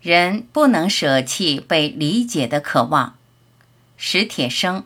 [0.00, 3.16] 人不能舍弃被理解的渴望。
[3.98, 4.84] 史铁生。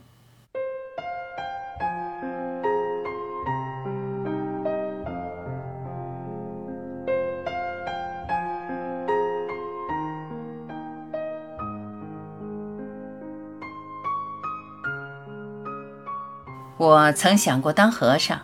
[16.76, 18.40] 我曾想过当和尚，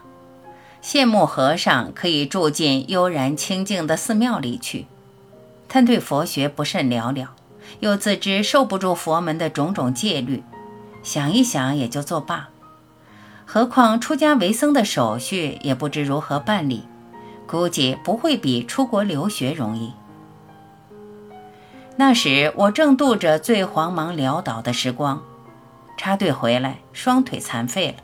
[0.80, 4.86] 羡慕和尚可以住进悠然清静的寺庙里去。
[5.72, 7.30] 但对佛学不甚了了，
[7.78, 10.42] 又自知受不住佛门的种种戒律，
[11.04, 12.48] 想一想也就作罢。
[13.46, 16.88] 何况出家为僧的手续也不知如何办理，
[17.46, 19.92] 估计不会比出国留学容易。
[21.96, 25.22] 那时我正度着最慌忙潦倒的时光，
[25.96, 27.96] 插队回来，双腿残废了，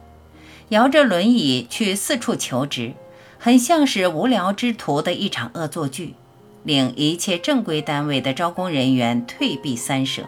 [0.68, 2.94] 摇着轮椅去四处求职，
[3.38, 6.14] 很像是无聊之徒的一场恶作剧。
[6.66, 10.24] 令一切正规单位的招工人员退避三舍。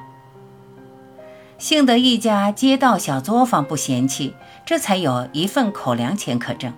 [1.58, 4.32] 幸得一家街道小作坊不嫌弃，
[4.64, 6.72] 这才有一份口粮钱可挣。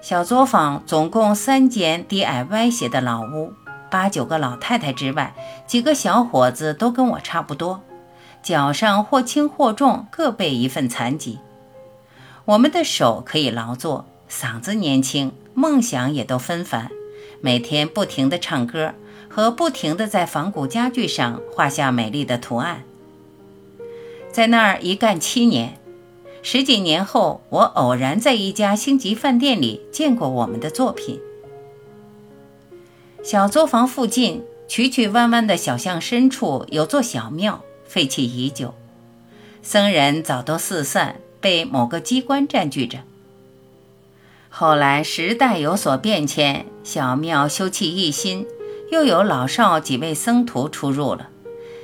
[0.00, 3.52] 小作坊总共三间低矮歪斜的老屋，
[3.88, 5.32] 八九个老太太之外，
[5.64, 7.80] 几个小伙子都跟我差不多，
[8.42, 11.38] 脚上或轻或重各备一份残疾。
[12.44, 16.90] 我们的手可以劳作，嗓子年轻，梦想也都纷繁。
[17.44, 18.94] 每天不停地唱歌，
[19.28, 22.84] 和不停地在仿古家具上画下美丽的图案。
[24.30, 25.76] 在那儿一干七年，
[26.40, 31.20] 十几年后，我偶然在一家星级饭店里见过我们的作品。
[33.24, 38.72] 小作坊附近曲曲弯弯的小巷深处有座小庙，废弃已久，
[39.62, 43.00] 僧人早都四散，被某个机关占据着。
[44.54, 48.46] 后来时代有所变迁，小庙修葺一新，
[48.90, 51.30] 又有老少几位僧徒出入了，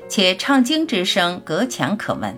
[0.06, 2.36] 且唱经之声隔墙可闻。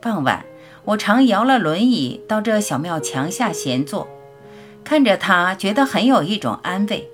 [0.00, 0.46] 傍晚，
[0.84, 4.06] 我常摇了轮椅到这小庙墙下闲坐，
[4.84, 7.10] 看着它，觉得很有一种安慰。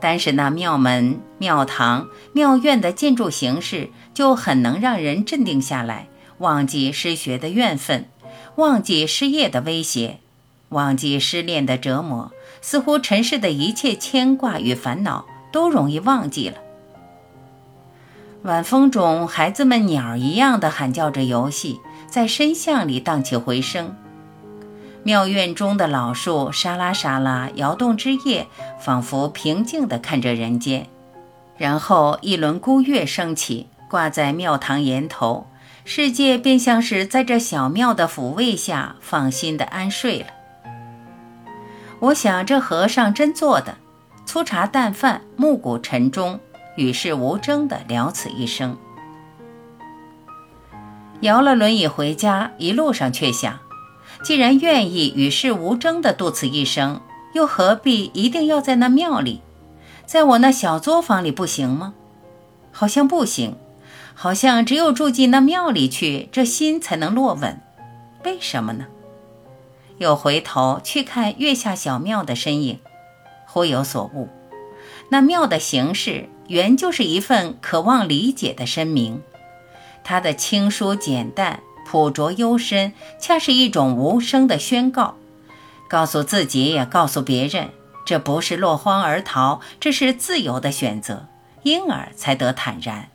[0.00, 8.08] 单是那庙门、庙堂、庙院的建筑形式，就很能让人镇定下来，忘记失学的怨愤，
[8.56, 10.20] 忘记失业的威胁。
[10.74, 16.58] 忘记失恋的折磨，似乎尘世的一切牵挂与烦恼都容易忘记了。
[18.42, 21.80] 晚风中，孩子们鸟一样的喊叫着游戏，
[22.10, 23.96] 在深巷里荡起回声。
[25.02, 28.46] 庙院中的老树沙拉沙拉摇动枝叶，
[28.80, 30.86] 仿佛平静地看着人间。
[31.56, 35.46] 然后一轮孤月升起，挂在庙堂檐头，
[35.84, 40.26] 世界便像是在这小庙的抚慰下，放心的安睡了。
[42.04, 43.78] 我想，这和尚真做的，
[44.26, 46.38] 粗茶淡饭，暮鼓晨钟，
[46.76, 48.76] 与世无争的了此一生。
[51.20, 53.58] 摇了轮椅回家，一路上却想，
[54.22, 57.00] 既然愿意与世无争的度此一生，
[57.32, 59.40] 又何必一定要在那庙里，
[60.04, 61.94] 在我那小作坊里不行吗？
[62.70, 63.56] 好像不行，
[64.12, 67.58] 好像只有住进那庙里去，这心才能落稳。
[68.26, 68.84] 为什么呢？
[69.98, 72.78] 又回头去看月下小庙的身影，
[73.46, 74.28] 忽有所悟。
[75.08, 79.22] 那庙的形式原就是一份渴望理解的声明，
[80.02, 85.16] 它的清疏简淡、朴拙幽深，恰是一种无声的宣告，
[85.88, 87.68] 告诉自己也告诉别人，
[88.04, 91.26] 这不是落荒而逃，这是自由的选择，
[91.62, 93.08] 因而才得坦然。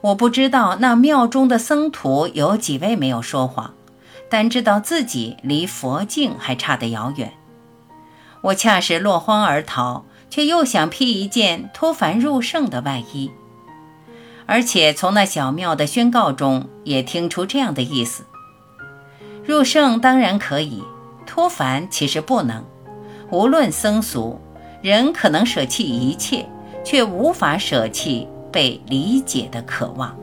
[0.00, 3.74] 我不知道那庙中的僧徒有几位没有说谎。
[4.28, 7.32] 但知道自己离佛境还差得遥远，
[8.40, 13.30] 我恰是落荒而逃，却又想披一件脱凡入圣的外衣。
[14.46, 18.24] 而且从那小庙的宣告中也听出这样的意思：
[19.44, 20.82] 入圣当然可以，
[21.26, 22.64] 脱凡其实不能。
[23.30, 24.40] 无论僧俗，
[24.82, 26.48] 人可能舍弃一切，
[26.84, 30.16] 却无法舍弃被理解的渴望。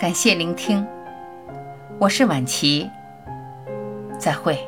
[0.00, 0.86] 感谢聆听，
[1.98, 2.90] 我是晚琪，
[4.18, 4.58] 再会。